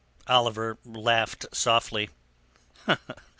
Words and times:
Oliver 0.25 0.79
laughed 0.83 1.45
softly. 1.53 2.09